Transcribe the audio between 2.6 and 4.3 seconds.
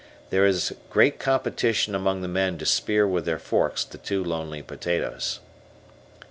spear with their forks the two